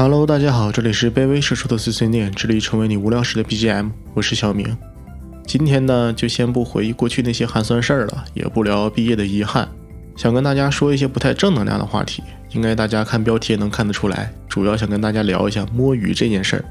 [0.00, 4.78] Hello，大家好，这里是卑微社畜的碎碎念，致力成为你无聊时的 BGM，我是小明。
[5.44, 9.68] 今天呢，就先不回忆过去那些寒酸事儿了，也不聊毕业的遗憾，
[10.14, 12.22] 想跟大家说一些不太正能量的话题。
[12.52, 16.64] 应该大家看标题也能看得出来，主要想跟大家聊一下摸鱼这件事儿。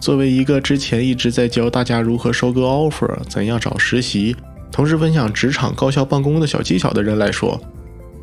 [0.00, 4.34] 作为一个之前一直在教大家如何收割 offer、怎样找实习，
[4.72, 7.60] 同时分享职场高效办公的小技巧的人来说，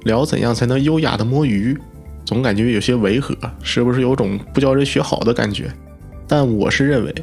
[0.03, 1.77] 聊怎样才能优雅的摸鱼。
[2.29, 5.67] 总感觉有些违和，是不是有种不教人学好的感觉？
[6.27, 7.15] 但我是认为，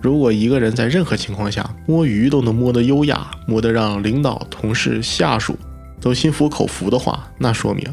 [0.00, 5.54] 如果一个人在任何情况下摸鱼都能摸得优雅，摸得让领导、同事、下属
[6.00, 7.84] 都心服口服的话，那说明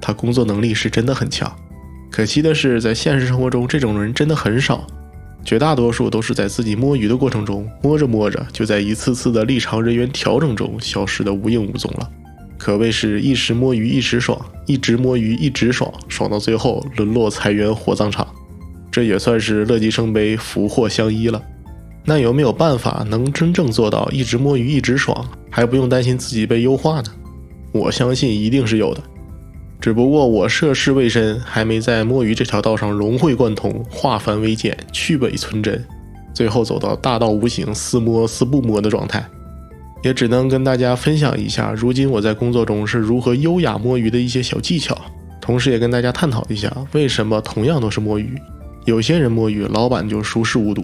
[0.00, 1.52] 他工作能力是真的很强。
[2.12, 4.86] 可惜的是，在现实生活中，这种人真的很少，
[5.44, 12.08] 绝大多数都是在自己摸鱼的过程中，摸着摸着，就在一次次的立场人员调整中消失得无影无踪了。
[12.60, 18.26] 可谓是一时摸鱼一时爽，一直摸鱼一直爽，爽到最后沦落裁员火葬场，
[18.90, 21.42] 这也算是乐极生悲，福祸相依了。
[22.04, 27.06] 那有没有办法能真正做到一直摸鱼一直爽，还不用担心自己被优化呢？
[27.72, 29.02] 我相信一定是有的，
[29.80, 35.82] 只不过我涉世未深，还没在摸鱼这条道上融会贯通，化繁为简，去伪存真，
[36.34, 39.26] 最后走到大道无形，似摸似不摸的状态。
[40.02, 44.96] 也只能跟大家分享一下，如今我在工作中是如何优雅摸鱼的一些小技巧，
[45.40, 48.34] 同时也跟大家探讨一下，为什么同样都是摸鱼，
[48.86, 50.82] 有些人摸鱼，老板就熟视无睹；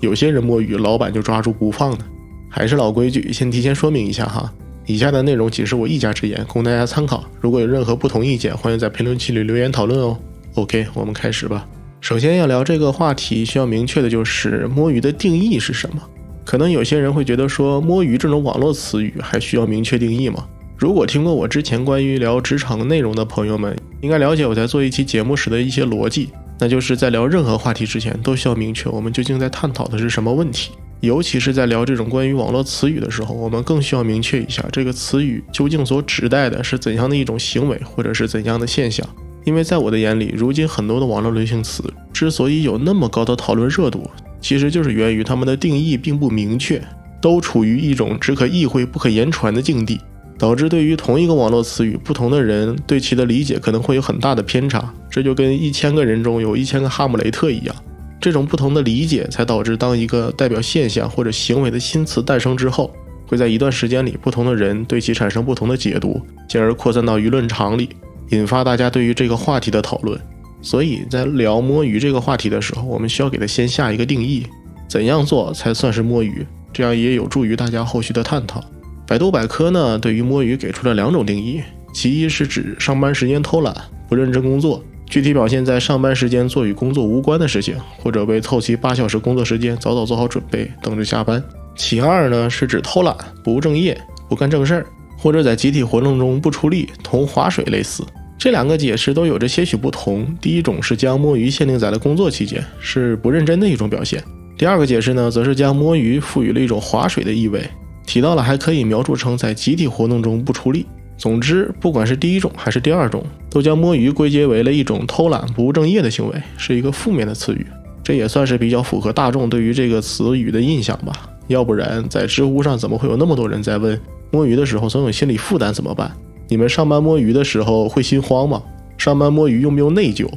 [0.00, 2.04] 有些人摸鱼，老板就抓住不放呢？
[2.50, 4.52] 还是老规矩，先提前说明一下哈，
[4.86, 7.24] 以下的内容仅是我一家之言，供大家参考。
[7.40, 10.18] 如果有任何不同意见，欢迎在评论区里留言讨论哦。
[10.54, 11.66] OK，我们开始吧。
[12.00, 16.02] 首先要聊这个话题，需要明确的就是摸鱼的定义是什么。
[16.46, 20.46] 可能有些人会觉得说摸鱼这种网络词语还需要明确定义吗？
[20.76, 39.04] 如果听过我之前关于聊职场内容的朋友们，应该了解我在做一期节目时的一些逻辑，那就是在聊任何话题之前都需要明确我们究竟在探讨的是什么问题，尤其是在聊这种关于网络词语的时候，我们更需要明确一下这个词语究竟所指代的是怎样的一种行为或者是怎样的现象。
[39.44, 41.82] 因为在我的眼里，如今很多的网络流行词
[42.12, 44.08] 之所以有那么高的讨论热度。
[44.40, 46.82] 其实就是源于他们的定义并不明确，
[47.20, 50.00] 都处于一种只可意会不可言传的境地，
[50.38, 54.92] 导致对于同一个网络词语，不同的人对其的理解可能会有很大的偏差。
[55.10, 57.74] 这就跟一千个人中有一千个哈姆雷特一样，
[58.20, 62.92] 这种不同的理解才导致当一个代表现象或者行为的新词诞生之后，
[63.26, 67.88] 会在一段时间里，不同的人对其产生不同的解读，进而扩散到舆论场里，
[68.30, 70.20] 引发大家对于这个话题的讨论。
[70.62, 74.46] 所以在聊摸鱼这个话题的时候，我们需要给它先下一个定义，
[74.88, 76.46] 怎样做才算是摸鱼？
[76.72, 78.62] 这样也有助于大家后续的探讨。
[79.06, 81.62] 百度百科呢，对于摸鱼给出了两种定义，
[81.94, 83.74] 其一是指上班时间偷懒、
[84.08, 91.42] 不认真工作，具体表现在上班时间做与工作无关的事情，或者为凑齐八小时工作时间早早做好准备，等着下班。
[91.76, 93.96] 其二呢，是指偷懒、不务正业、
[94.28, 98.04] 不干正事儿，或者在集体活动中不出力，同划水类似。
[98.46, 100.24] 这两个解释都有着些许不同。
[100.40, 104.20] 第一种是将摸鱼限定在了工作期间，是不认真的一种表现；
[104.56, 107.68] 第二个解释呢，则是将摸鱼赋予了一种划水的意味，
[108.06, 110.86] 提到了还可以描述成在集体活动中不出力。
[111.18, 117.66] 总之，不管是第一种还是第二种，都将摸鱼归结为了一种偷懒、不务正业的行为，是一个负面的词语。
[118.04, 121.28] 这也算是比较符合大众对于这个词语的印象吧。
[121.48, 126.12] 要不然，在知乎上怎么会有那么多人在问摸鱼的时候总有心理负担怎么办？
[126.48, 128.62] 你们上班摸鱼的时候会心慌吗？
[128.98, 130.28] 上班摸鱼用不用内疚？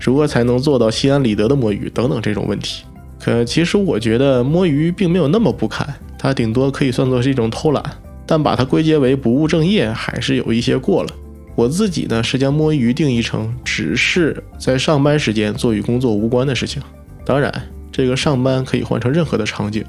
[0.00, 1.90] 如何才能做到心安理得的摸鱼？
[1.90, 2.84] 等等这种问题。
[3.20, 5.86] 可其实我觉得摸鱼并没有那么不堪，
[6.18, 7.82] 它顶多可以算作是一种偷懒，
[8.24, 11.10] 但把它归结为不务正业还是有一些过了。
[11.54, 16.80] 我自己呢是将摸鱼定义成只是在上班时间做与工作无关的事情。
[17.24, 17.52] 当然，
[17.90, 19.84] 这个上班可以换成任何的场景。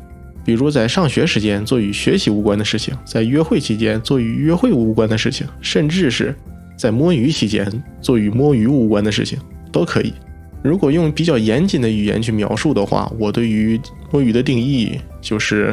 [0.49, 6.35] 比如在上学时间做与学习无关的事情，在约会期间做与约会无关的事情，甚至是
[6.75, 9.37] 在摸鱼期间做与摸鱼无关的事情
[9.71, 10.11] 都可以。
[10.63, 13.79] 如果用比较严谨的语言去描述的话，我对于
[14.09, 15.71] 摸鱼的定义就是：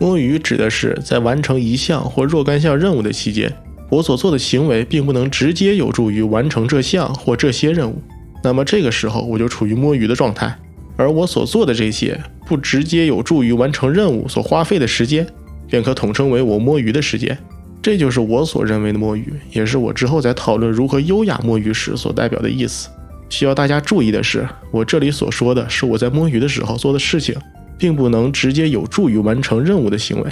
[0.00, 3.52] 摸鱼指的是在完成一项或若干项任务的期间，
[3.90, 8.00] 我所做的行为并不能直接有助于完成这项或这些任务，
[8.42, 10.58] 那么这个时候我就处于摸鱼的状态。
[10.98, 15.24] 而我所做的这些不直接有助于完成任务所花费的时间，
[15.68, 17.38] 便可统称为我摸鱼的时间。
[17.80, 22.88] 这就是我所认为的摸鱼，也是我之后在讨论如何优雅摸鱼时所代表的意思。
[23.30, 27.36] 需要大家注意的是，我这里所说的是我在摸鱼的时候做的事情，
[27.78, 30.30] 并不能直接有助于完成任务的行为。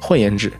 [0.00, 0.50] 换言之，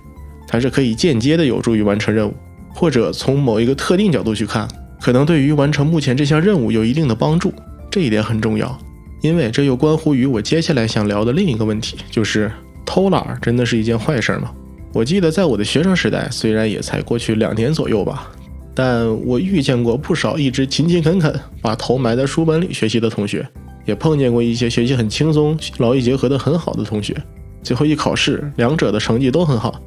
[0.47, 2.35] 它是可以间接的有助于完成任务，
[2.75, 4.69] 或者从某一个特定角度去看，
[5.01, 7.53] 可能对于完成目前这项任务有一定的帮助。
[7.91, 8.79] 这一点很重要，
[9.21, 12.51] 因为这又关乎于我接下来想聊的另一个问题，就是
[12.87, 14.51] 偷懒真的是一件坏事吗？
[14.93, 18.31] 我记得在我的学生时代，虽然也才过去两年左右吧，
[18.75, 23.47] 但我遇见过不少一直勤勤恳恳把头埋在书本里学习的同学，
[23.85, 27.17] 也碰见过一些学习很轻松、劳逸结合的很好的同学。
[27.63, 29.81] 最后一考试，两者的成绩都很好，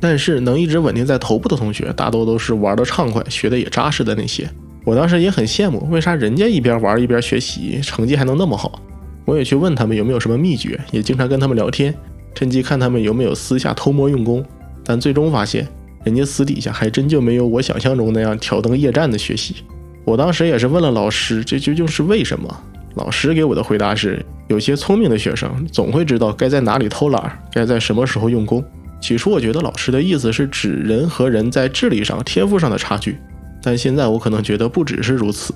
[0.00, 4.50] 但是能一直稳定在头部的同学，大多都是玩的畅快、学的也扎实的那些。
[4.84, 8.80] 我当时也很羡慕，为啥人家一边玩一边学习，成绩还能那么好？
[9.26, 11.94] 我也去问他们有没有什么秘诀，也经常跟他们聊天，
[12.34, 14.44] 趁机看他们有没有私下偷摸用功。
[14.82, 15.68] 但最终发现，
[16.04, 19.56] 人家私底下还真就没有我想象中那样挑灯夜战的学习。
[20.04, 22.48] 我当时也是问了老师，这究竟是为什么？
[22.94, 28.64] 老师给我的回答是：有些聪明的学生总会知道该在哪里偷懒，该在什么时候用功。
[29.00, 33.16] 起初我觉得老师的意思是指人和人在智力上、天赋上的差距。
[33.62, 35.54] 但现在我可能觉得不只是如此，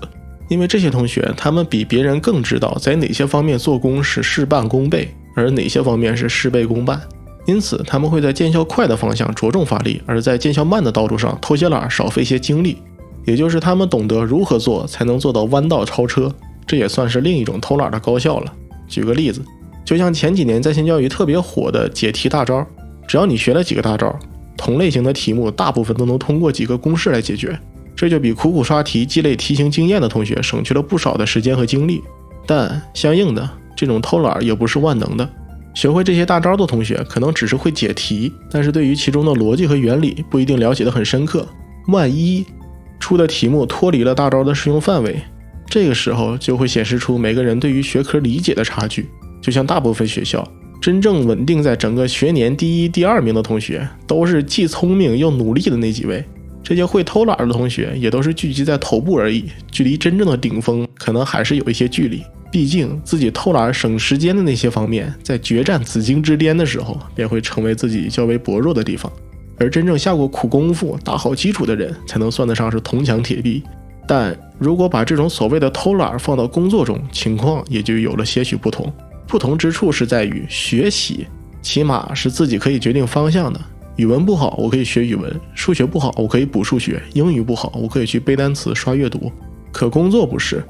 [0.48, 7.00] 因为这些同学他们比别人更知道在哪些方面做工是事半功倍，而哪些方面是事倍功半，
[7.46, 12.78] 因此他们会在见效快的方向着重发力，而在见效慢的道路上偷些懒，少费些精力。
[13.26, 16.30] 也就是他们懂得如何做才能做到弯道超车，
[16.66, 18.52] 这也算是另一种偷懒的高效了。
[18.86, 19.40] 举个例子，
[19.82, 22.66] 就像前几年在线教育特别火的解题大招，
[23.08, 24.14] 只要你学了几个大招，
[24.58, 27.58] 同类型的题目大部分都能通过几个公式来解决。
[27.96, 32.02] 这就比苦苦刷题积累题型经验的同学省去了不少的时间和精力，
[32.46, 35.29] 但相应的，这种偷懒也不是万能的。
[35.75, 41.46] 学会这些大招的同学可能只是会解题，但是对于其中的逻辑和原理不一定了解得很深刻。
[41.88, 42.46] 万一
[43.00, 45.20] 出的题目脱离了大招的适用范围，
[45.67, 49.08] 这个时候就会显示出每个人对于学科理解的差距。
[49.43, 50.47] 就像大部分学校
[50.81, 56.25] 真正稳定在整个学年第一、第二名的同学，都是既聪明又努力的那几位。
[56.64, 62.22] 这些会偷懒的同学也都是聚集在头部而已，距离真正的顶峰可能还是有一些距离。
[62.50, 69.12] 毕竟自己偷懒省时间的那些方面，在决战紫金之巅的时候，便会成为自己较为薄弱的地方。
[69.58, 73.62] 而真正下过苦功夫、打好基础的人，才能算得上是铜墙铁壁。
[74.06, 78.93] 但如果把这种所谓的偷懒放到工作中，情况也就有了些许不同。
[79.26, 81.26] 不同之处是在于，学习
[81.61, 83.61] 起码是自己可以决定方向的。
[83.96, 89.31] 语文不好，我可以学语文；数学不好，我可以补数学；英语不好，我可以去背单词、刷阅读。
[89.70, 90.62] 可工作不是，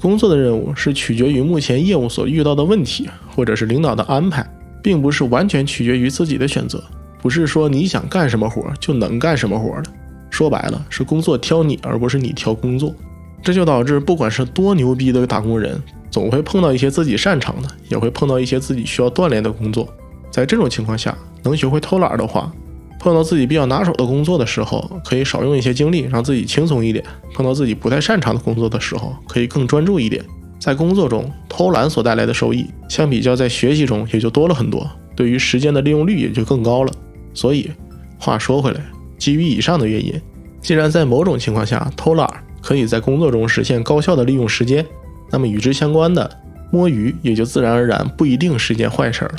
[0.00, 4.48] 工作的任务是取决于目前业务所遇到的问题，或者是领导的安排，
[4.82, 6.82] 并不是完全取决于自己的选择。
[7.20, 9.90] 不是说你想干什么活就能干什么活的。
[10.30, 12.94] 说白了，是工作挑你，而不是你挑工作。
[13.42, 19.88] 这就导致，不管是多牛逼的打工人，总会碰到一些自己擅长的，也会碰到一些自己需要锻炼的工作。
[20.30, 22.52] 在这种情况下，能学会偷懒的话，
[22.98, 27.04] 碰到自己比较拿手的工作的时候，可以少用一些精力，让自己轻松一点；
[27.34, 30.24] 碰到自己不太擅长的工作的时候，可以更专注一点。
[30.58, 34.84] 在工作中偷懒所带来的收益，相比较在学习中也就多了很多，
[35.14, 36.92] 对于时间的利用率也就更高了。
[37.32, 37.70] 所以，
[38.18, 38.80] 话说回来，
[39.16, 40.20] 基于以上的原因，
[40.60, 42.28] 既然在某种情况下偷懒
[42.60, 44.84] 可以在工作中实现高效的利用时间，
[45.30, 46.28] 那么与之相关的
[46.72, 49.34] 摸鱼也就自然而然不一定是件坏事了。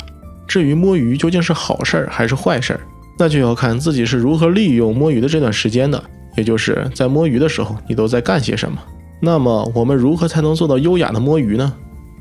[0.48, 2.80] 至于摸鱼究竟是好事儿还是坏事儿？
[3.20, 6.02] 那就要看自己是如何利用摸鱼的这段时间的，
[6.38, 8.78] 也就是在摸鱼的时候，你都在干些什么。
[9.20, 11.70] 那么我们如何才能做到优雅的摸鱼呢？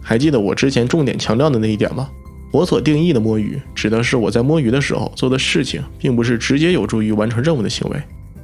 [0.02, 2.10] 还记得我之前重点强调的那一点吗？
[2.52, 8.02] 我所定义的摸鱼，指的是我在摸鱼的时候做的事情，并不是直接有助于完成任务的行为，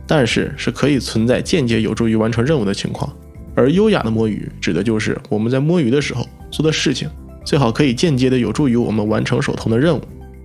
[0.08, 3.12] 但是是可以存在间接有助于完成任务的情况。
[3.54, 7.10] 而优雅的摸鱼，指的就是我们在摸鱼的时候做的事情，
[7.44, 10.02] 最好可以间接的有助于我们完成手头的任务，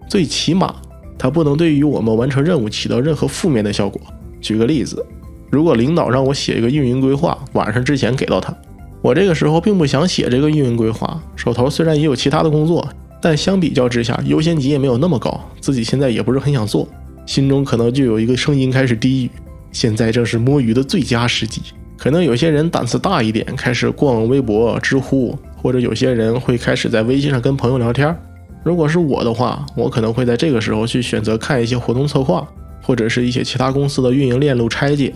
[0.09, 0.75] 最起码。
[1.23, 4.01] 它不能对于我们完成任务起到任何负面的效果。
[4.41, 5.05] 举个例子，
[5.51, 8.57] 如果领导让我写一个运营规划，晚上之前给到他，
[9.03, 12.89] 我这个时候并不想写这个运营规划，手头虽然也有其他的工作，
[13.21, 16.89] 但相比较之下，优先级也没有那么高，自己现在也不是很想做，
[17.27, 19.31] 心中可能就有一个声音开始低语：
[19.73, 21.61] 现在正是摸鱼的最佳时机。
[21.99, 28.17] 可能有些人胆子大一点，开始逛微博、知乎，或者有些人会开始在微信上跟朋友聊天。
[28.63, 32.47] 如果是我的话，我可能会在这个时候去选择看一些活动策划，
[32.83, 35.15] 或者是一些其他公司的运营链路拆解，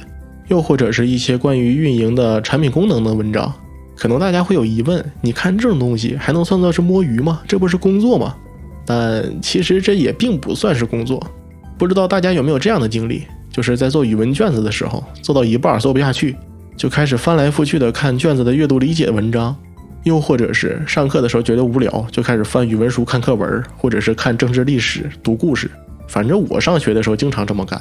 [0.48, 3.52] 又或者是一些关于运营的产品功能的文章。
[3.96, 7.42] 可能大家会有疑问：你看这种东西还能算作是摸鱼吗？
[7.46, 8.34] 这不是工作吗？
[8.86, 11.24] 但其实这也并不算是工作。
[11.78, 16.34] 不知道大家有没有这样的经历，就是在做语文卷子的时候，做到一半做不下去，
[16.76, 19.54] 就开始翻来覆去的看卷子的阅读理解文章。
[20.04, 25.70] 又或者是上课的时候觉得无聊，就开始翻语文书看课文，或者是看政治历史读故事。
[26.06, 27.80] 反正我上学的时候经常这么干。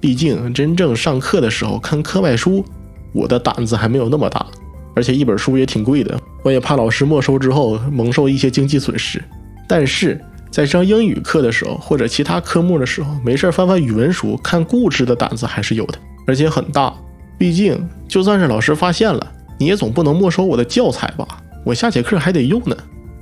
[0.00, 2.64] 毕竟真正上课的时候看课外书，
[3.12, 4.46] 我的胆子还没有那么大。
[4.94, 9.22] 而且一本书也挺贵的，我也怕老师没收之后蒙受一些经济损失。
[9.68, 10.18] 但是
[10.50, 16.94] 在上英语课的时候，或者其他科目的时候，没事翻翻语文书、看故事的胆子还是有的，而且很大。
[17.36, 19.26] 毕竟就算是老师发现了，
[19.58, 21.26] 你也总不能没收我的教材吧？
[21.66, 22.76] 我下节课还得用呢。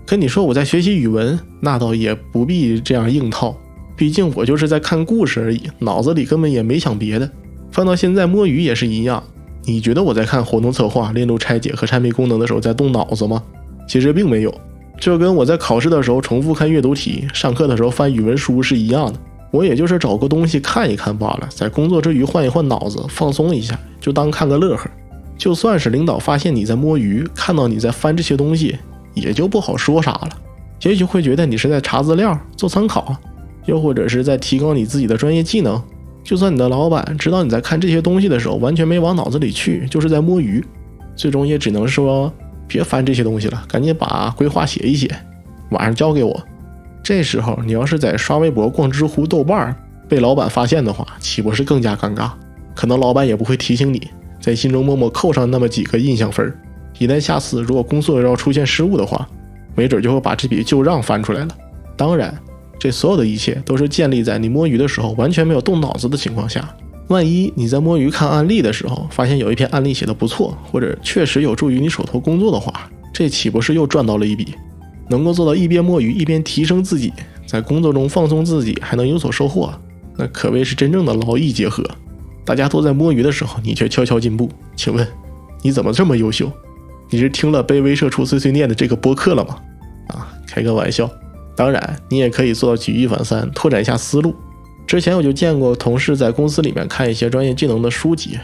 [0.05, 3.57] 跟你说我在学习语文，那倒也不必这样硬套。
[3.97, 7.31] 毕竟我就是在看故事而已，脑子里根本也没想别的。
[7.71, 9.25] 放到现在摸鱼也是一样。
[9.63, 13.43] 你觉得我在看活动策划、链路拆解和产品功能的时候在动脑子吗？
[13.89, 14.55] 其实并没有，
[15.01, 19.19] 就跟我在考试的时候重复看阅读题、上课的时候翻语文书是一样的。
[19.53, 24.91] 我也就是找个东西看一看罢了，在工作之余换一换脑子，放松一下，就当看个乐呵。
[25.37, 28.79] 就算是领导发现你在摸鱼，看到你在翻这些东西，
[29.15, 30.31] 也就不好说啥了。
[30.83, 33.17] 也许会觉得你是在查资料、做参考。
[33.67, 35.83] 又或者是在提高你自己的专业技能，
[36.23, 40.63] 就算你的老板知道你在看这些东西的时候完全没往脑子里去，就是在摸鱼，
[41.17, 42.31] 最终也只能说
[42.69, 45.09] 别翻这些东西了，赶紧把规划写一写，
[45.71, 46.39] 晚上交给我。
[47.03, 49.75] 这时候你要是在刷微博、逛知乎、豆瓣
[50.07, 52.31] 被老板发现的话，岂不是更加尴尬？
[52.75, 54.11] 可能老板也不会提醒你，
[54.45, 56.55] 在心中默默扣上那么几个印象分儿
[56.99, 59.27] 一旦下次如果工作要出现失误的话，
[59.75, 61.49] 没准就会把这笔旧账翻出来了。
[61.97, 62.35] 当然。
[62.77, 66.69] 这所有的一切都是建立在你摸鱼的时候完全没有动脑子的情况下。
[67.09, 74.55] 万一你在摸鱼看案例的时候，发现有一篇案例写的不错，或者确实有助于你手头工作的话，这岂不是又赚到了一笔？
[75.09, 77.11] 能够做到一边摸鱼一边提升自己，
[77.47, 79.73] 在工作中放松自己，还能有所收获，
[80.19, 81.83] 那可谓是真正的劳逸结合。
[82.45, 84.51] 大家都在摸鱼的时候，你却悄悄进步。
[84.77, 85.07] 请问
[85.63, 86.51] 你怎么这么优秀？
[87.11, 89.57] 你是听了卑微社畜碎碎念的这个播客了吗？
[90.09, 91.11] 啊，开个玩笑。
[91.57, 94.35] 当然，你也可以做到举一反三，拓展一下思路。
[94.87, 98.39] 之前我就见过同事在公司里面看一些专业技能的书籍，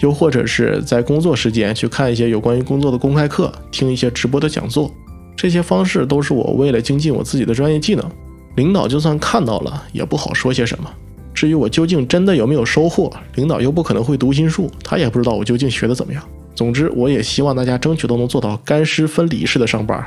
[0.00, 4.90] 又或者是在工作时间去看一些有关于工作的公开课，听一些直播的讲座。
[5.36, 8.04] 这些方式都是我为了精进我自己的专业技能。
[8.56, 10.90] 领导就算看到了，也不好说些什么。
[11.36, 16.22] 至于我究竟真的有没有收获，领导又不可能会读心术，他也不知道我究竟学的怎么样。
[16.54, 20.02] 总之，我也希望大家争取都能做到干湿分离式的上班。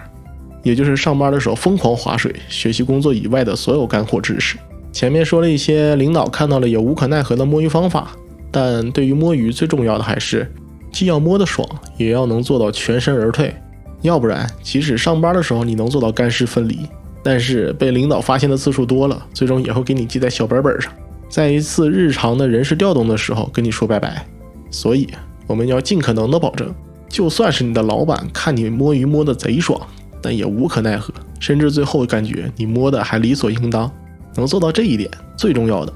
[0.64, 4.58] 也就是上班的时候疯狂划水，学习工作以外的所有干货知识。
[4.92, 8.12] 前面说了一些领导看到了也无可奈何的摸鱼方法，
[8.50, 10.52] 但对于摸鱼最重要的还是
[10.92, 11.64] 既要摸得爽，
[11.96, 13.54] 也要能做到全身而退。
[14.02, 16.80] 要不然，即使上班的时候你能做到干湿分离，
[17.22, 20.92] 但是被领导发现的次数多了，最终也会给你记在小本本上，
[21.30, 24.26] 在一次日常的人事调动的时候跟你说拜拜。
[24.72, 25.08] 所以，
[25.48, 26.74] 我们要尽可能的保证，
[27.08, 29.80] 就算是你的老板看你摸鱼摸得贼爽。
[30.22, 33.90] 但也无可奈何，甚至最后感觉你摸的还理所应当。
[34.36, 35.94] 能做到这一点，最重要的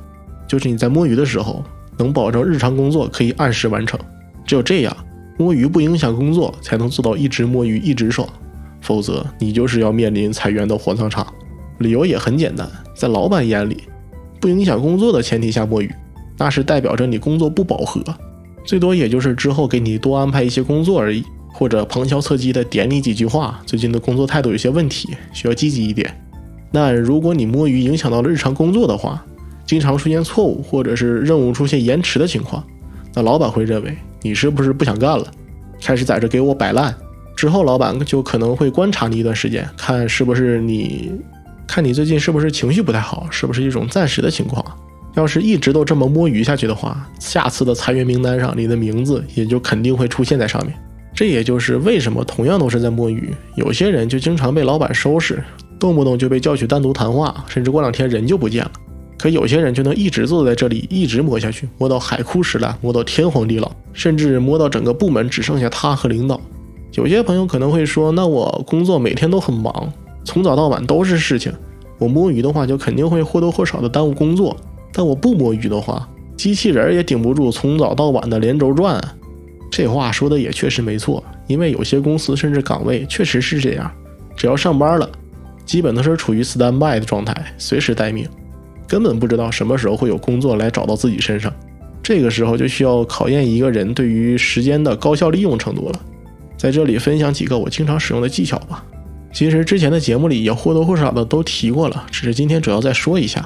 [0.48, 1.62] 就是你在摸鱼的时候
[1.98, 4.00] 能保证日常工作可以按时完成。
[4.46, 4.96] 只有这样，
[5.38, 8.28] 摸鱼不影响工作，才能做到一直摸鱼一直爽。
[8.80, 11.28] 否则，你就是要面临裁员的火葬场。
[11.80, 13.84] 理由也很简单，在老板眼里，
[14.44, 15.90] 不影响工作的前提下摸鱼，
[16.38, 18.04] 那是代表着你工作不饱和，
[18.66, 21.24] 最多也就是之后给你多安排一些工作而已。
[21.54, 26.14] 或者旁敲侧击的点你几句话，最近的工作态度有些问题，需要积极一点。
[26.72, 29.24] 那如果你摸鱼影响到了日常工作的话，
[29.66, 32.62] 经常出现错误，或者是任务出现延迟的情况，
[33.14, 35.26] 那老板会认为你是不是不想干了，
[35.82, 36.94] 开始在这给我摆烂。
[37.38, 41.12] 之后老板就可能会观察你一段时间，看是不是你，
[41.68, 44.64] 看你最近是不是情绪不太好，是不是一种暂时的情况。
[45.16, 50.74] 要是一直都这么摸鱼下去的话，下次的裁员名单上你的名字也就肯定会出现在上面。
[51.14, 55.44] 这也就是为什么同样都是在摸鱼，有些人就经常被老板收拾，
[55.80, 58.72] 动不动就被叫去单独谈话，甚至过两天人就不见了。
[59.20, 66.42] 可有些人就能一直坐在这里，一直摸下去，摸到海枯石烂，摸到天荒地老，甚至摸到整个部门只剩下他和领导。
[66.96, 69.94] 有些朋友可能会说，那我工作每天都很忙，
[70.24, 71.52] 从早到晚都是事情，
[71.98, 74.56] 我摸鱼的话就肯定会或多或少的耽误工作。
[74.92, 79.02] 但我不摸鱼的话，机器人也顶不住从早到晚的连轴转。
[79.72, 83.92] 这话说的也确实没错，因为有些公司甚至岗位确实是这样，
[84.36, 85.10] 只要上班了，
[85.66, 88.28] 基本都是处于 stand by 的状态，随时待命，
[88.88, 91.52] 根本不知道什么时候会有工作来找到自己身上。
[92.04, 96.00] 这个时候就需要考验一个人对于时间的高效利用程度了。
[96.56, 98.86] 在这里分享几个我经常使用的技巧吧。
[99.34, 103.44] 其实之前的节目里也或多或少的都提过了，只是今天主要再说一下。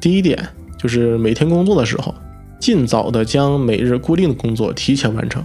[0.00, 0.42] 第一点
[0.78, 2.14] 就是每天工作的时候，
[2.58, 5.44] 尽早的将每日固定的工作提前完成。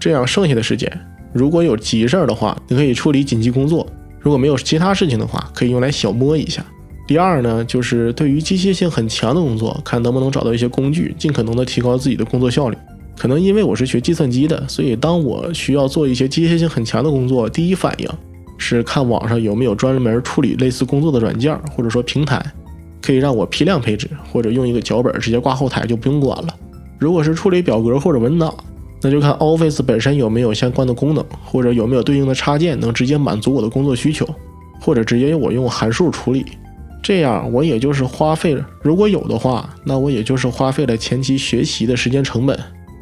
[0.00, 0.90] 这样剩下的时间，
[1.32, 3.86] 如果有急事儿的话，你可以处理紧急工作；
[4.18, 6.64] 如果没有其他事情的话，可以用来小摸一下。
[7.06, 12.76] 第二呢，就是对于机械性很强的工作，看能不能找到一些工具，尽可能的提高自己的工作效率。
[13.16, 18.08] 可能因为我是学计算机的，所以当我需要做一些机械性很强的工作，第一反应
[18.58, 22.44] 是看网上有没有专门处理类似工作的软件或者说平台，
[23.00, 26.48] 可以让我批量配置，或者用一个脚本直接挂后台就不用管了。
[26.98, 28.52] 如果是处理表格或者文档，
[29.00, 34.28] 那就看 Office 本身有没有相关的功能，或者有没有对应的插件能直接满足我的工作需求，
[34.80, 36.44] 或者直接我用函数处理。
[37.00, 42.58] 这样我也就是花费了，如果有的话，那我也就是花费了前期学习的时间成本。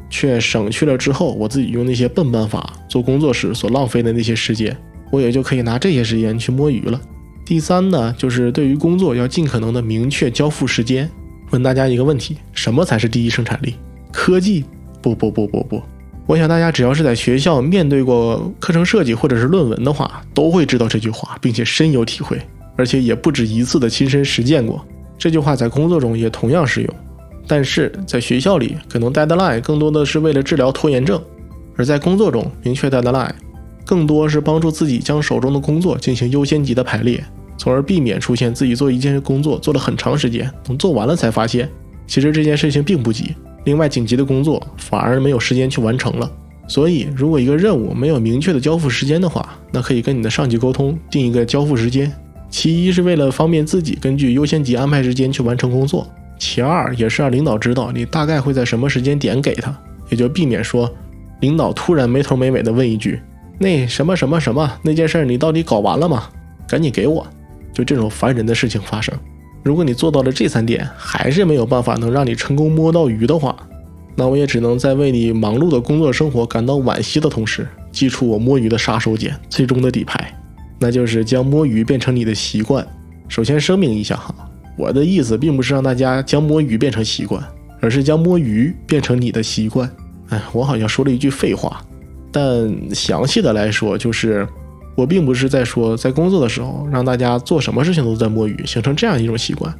[0.08, 4.74] 却省去了之后，我自己用那些笨办法做工作时所浪费的那些时间，
[5.10, 7.00] 我也就可以拿这些时间去摸鱼了。
[7.44, 11.08] 第三呢，就是对于工作要尽可能的明确交付时间。
[11.50, 13.74] 问大家一个问题：什么才是第一生产力？
[14.12, 14.64] 科技？
[15.00, 15.80] 不不不不不。
[16.26, 22.36] 我想大家只要是在学校面对过课程设计或者是论文的话，都会知道这句话，并且深有体会，
[22.74, 24.84] 而且也不止一次的亲身实践过。
[25.16, 26.94] 这句话在工作中也同样适用。
[27.46, 31.16] 但是在学校里，可能 deadline 更多的是为了治疗拖延症；
[31.76, 33.30] 而在工作中，明确 deadline
[33.86, 37.24] 更多是帮助自己将手中的工作进行优先级的排列，
[37.56, 41.70] 从而避免出现自己做一件工作做了很长时间，等做完了才发现，
[42.06, 43.34] 其实这件事情并不急。
[43.64, 46.30] 另外，紧急的工作反而没有时间去完成了。
[46.68, 52.12] 所以，如果一个任务没有明确的交付时间的话，那可以跟你的上级沟通，定一个交付时间。
[52.50, 56.06] 其一是为了方便自己根据优先级安排时间去完成工作。
[56.38, 59.76] 其二也是让领导知道你大概会在什么时间点给他，
[60.10, 60.92] 也就避免说
[61.40, 63.20] 领导突然没头没尾的问一句
[63.58, 66.28] ：“那什么什么什么那件事你到底搞完了吗？
[66.68, 67.26] 赶紧给我！”
[67.72, 69.14] 就这种烦人的事情发生。
[69.62, 73.54] 如果你做到了这三点，还是没有办法能让你成功摸到鱼的话，
[74.14, 80.32] 那我也只能在为你忙碌的工作生活感到惋惜的同时，祭出我摸鱼的杀手锏，最终的底牌，
[80.78, 82.86] 那就是将摸鱼变成你的习惯。
[83.28, 84.34] 首先声明一下哈。
[84.78, 87.42] 我的意思并不是让大家将摸鱼变成习惯，
[87.80, 89.90] 而是将摸鱼变成你的习惯。
[90.28, 91.82] 哎，我好像说了一句废话，
[92.36, 94.46] 但详细的来说，就是
[94.94, 99.74] 我并不是在说在工作的时候让大家做什么事情都在摸鱼，形成这样一种习惯，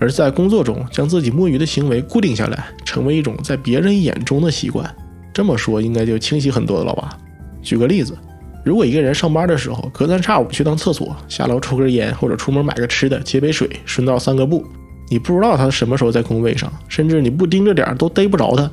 [0.00, 4.92] 而在工作中将自己摸鱼的行为固定下来，成为一种在别人眼中的习惯。
[5.32, 7.16] 这么说应该就清晰很多了吧？
[7.62, 8.18] 举个例子。
[8.64, 14.64] 如果一个人上班的时候隔三差五去趟厕所，下楼抽根烟，或者出门买个吃的，接杯水，顺道散个步，
[15.08, 18.68] 你不知道他什么时候在工位上，甚至你不盯着点都逮不着他。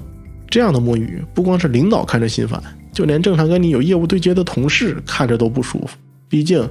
[0.49, 2.61] 这样的摸鱼，不光是领导看着心烦，
[2.97, 5.89] 就连正常跟你有业务对接的同事看着都不舒服。
[6.27, 6.67] 毕竟，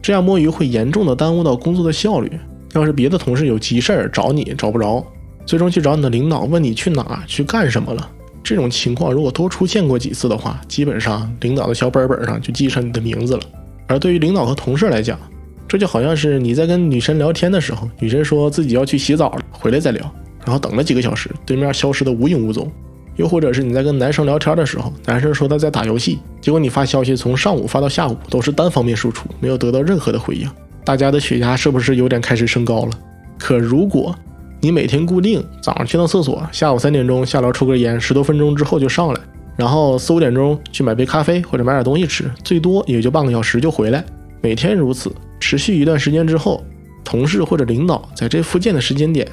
[0.00, 2.30] 这样摸鱼会严重的耽误到工作的效率。
[2.74, 5.04] 要是别的同事有急事儿找你找不着，
[5.44, 8.08] 最终去找你的领导问你去哪去干什么了。
[8.44, 13.42] 这种情况如果多出现过几次的话，基本上领导的小本本上就记上你的名字了。
[13.88, 15.18] 而对于领导和同事来讲，
[15.66, 20.08] 这就好像是你在跟女神聊天的时候，女神说自己要去洗澡了，回来再聊，
[20.44, 22.68] 然后等了几个小时，对面消失的无影无踪；
[23.16, 30.48] 又或者是你在跟男生聊天的时候，男生说他在打游戏，结果你发消息从上午发到下午都是单方面输出，没有得到任何的回应，
[30.84, 32.90] 大家的血压是不是有点开始升高了？
[33.38, 34.14] 可如果
[34.60, 39.20] 你每天固定早上去趟厕所，下午三点钟下楼抽根烟，十多分钟之后就上来，
[39.56, 44.04] 然后四五点钟去买杯咖啡或者买点东西吃，最多也就半个小时就回来。
[44.40, 46.64] 每天如此，持续一段时间之后，
[47.04, 49.26] 同事或者领导在这附近的时间点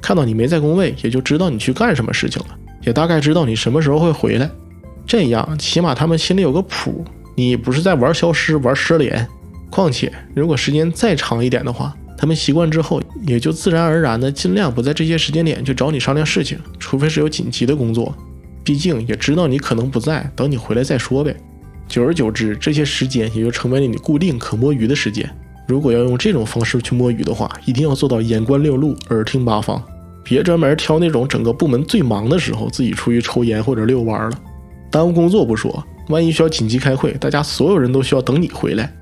[0.00, 4.50] 看到你没在工位，也就知道你去干什么事情了，也大概知道你什么时候会回来。
[5.06, 9.26] 这样起码他们心里有个谱，你不是在玩消失、玩失联。
[9.70, 11.94] 况且如果时间再长一点的话。
[12.18, 18.14] 他们习惯之后，也就自然而然的尽量不在这些时间点去找你商量事情，除非是有紧急的工作。
[18.62, 21.34] 毕竟也知道你可能不在，等你回来再说呗。
[21.88, 25.26] 久而久之，这些时间也就成为了你固定可摸鱼的时间。
[25.66, 29.82] 如果要用这种方式去摸鱼的话，一定要做到眼观六路，耳听八方，
[30.22, 34.38] 别专门挑那种整个部门最忙的时候自己出去抽烟或者遛弯了，
[34.90, 38.92] 耽误工作不说，万一需要紧急开会，大家所有人都需要等你回来。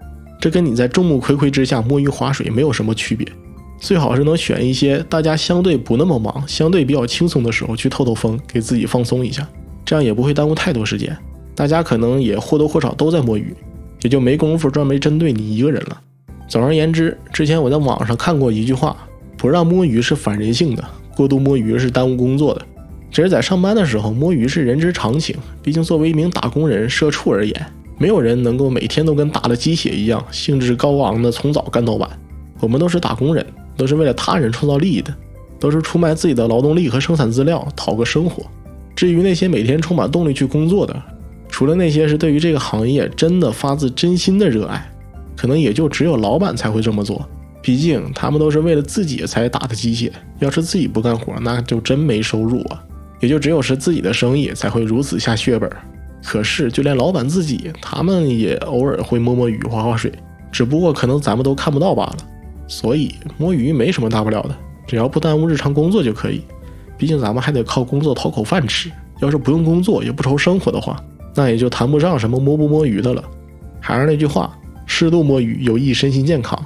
[0.41, 3.27] 这跟你在众目睽睽之下摸鱼划水没有什么区别，
[3.81, 9.47] 最好是能选一些大家相对不那么忙、相对比较轻松的时候去透透风，给自己放松一下，
[9.85, 11.17] 这样也不会耽误太多时间。
[11.57, 13.53] 大家可能也或多或少都在摸鱼，
[14.03, 16.01] 也就没工夫专门针对你一个人了。
[16.49, 18.97] 总而言之，之前我在网上看过一句话：
[19.37, 20.85] 不让摸鱼是反人性的，
[21.19, 22.65] 过度摸鱼是耽误工作的。
[23.11, 27.67] 只是在上班的时候摸鱼是人之常情，毕竟作为一名打工人、社畜而言。
[27.99, 32.09] 没有人能够每天都跟打了鸡血一样兴致高昂的从早干到晚。
[32.61, 33.45] 我们都是打工人，
[33.77, 35.13] 都是为了他人创造利益的，
[35.59, 38.45] 都是出卖自己的劳动力和生产资料讨个生活。
[38.95, 40.95] 至于那些每天充满动力去工作的，
[41.49, 44.89] 除了那些是对于这个行业真的发自真心的热爱，
[45.37, 47.29] 可能也就只有老板才会这么做。
[47.69, 52.83] 毕竟他们都是为了自己才打的鸡血，要是自己不干活，那就真没收入啊。
[53.21, 55.71] 也就只有是自己的生意才会如此下血本。
[56.25, 60.11] 可是就连老板自己，他们也偶尔会摸摸鱼、划划水，
[60.51, 62.17] 只不过可能咱们都看不到罢了。
[62.67, 66.41] 所以摸鱼没什么大不了的，只要不耽误日常工作就可以。
[66.97, 70.99] 毕竟咱们还得靠工作讨口饭吃，要是不用工作也不愁生活的话，
[71.35, 73.23] 那也就谈不上什么摸不摸鱼的了。
[73.79, 76.59] 还是那句话，适度摸鱼有益身心健康，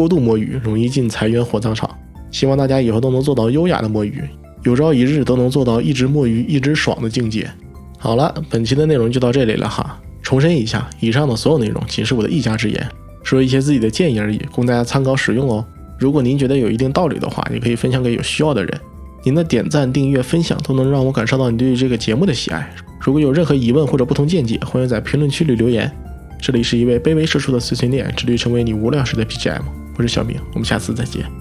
[0.00, 1.90] 过度摸鱼容易进财源火葬场。
[2.30, 4.24] 希望大家以后都能做到优雅的摸鱼，
[4.62, 7.46] 有朝一日都能做到一直摸鱼一直爽的境界。
[7.98, 10.00] 好了，本期的内容就到这里了哈。
[10.22, 12.88] 重申一下，以上的所有内容仅是我的一家之言，
[13.22, 15.62] 说一些自己的建议而已，供大家参考使用哦。
[15.98, 18.80] 如果您觉得有一定道理的话，也可以分享给有需要的人。
[19.22, 22.72] 您的点赞、订阅、分享都能让我感受到你对于这个节目的喜爱。
[23.00, 25.90] 如果有任何疑问或者不同见解，欢迎在评论区里留言。
[26.40, 29.79] 这里是一位卑微社畜的碎碎念，致力成为你无聊时的 BGM。
[29.96, 31.39] 我是小明，我们下次再见。